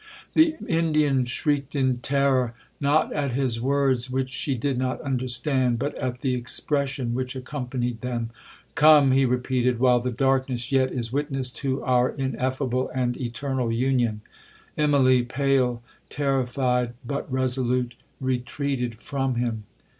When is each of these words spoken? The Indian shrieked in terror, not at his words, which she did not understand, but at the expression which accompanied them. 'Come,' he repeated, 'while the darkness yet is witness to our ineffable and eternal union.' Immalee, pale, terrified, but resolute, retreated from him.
The 0.33 0.55
Indian 0.67 1.25
shrieked 1.25 1.75
in 1.75 1.97
terror, 1.99 2.55
not 2.79 3.13
at 3.13 3.33
his 3.33 3.61
words, 3.61 4.09
which 4.09 4.31
she 4.31 4.55
did 4.55 4.79
not 4.79 4.99
understand, 5.01 5.77
but 5.77 5.95
at 5.99 6.21
the 6.21 6.33
expression 6.33 7.13
which 7.13 7.35
accompanied 7.35 8.01
them. 8.01 8.31
'Come,' 8.73 9.11
he 9.11 9.25
repeated, 9.25 9.77
'while 9.77 9.99
the 9.99 10.09
darkness 10.09 10.71
yet 10.71 10.91
is 10.91 11.13
witness 11.13 11.51
to 11.51 11.83
our 11.83 12.09
ineffable 12.09 12.89
and 12.89 13.15
eternal 13.15 13.71
union.' 13.71 14.21
Immalee, 14.75 15.21
pale, 15.27 15.83
terrified, 16.09 16.95
but 17.05 17.31
resolute, 17.31 17.93
retreated 18.19 18.99
from 19.03 19.35
him. 19.35 19.65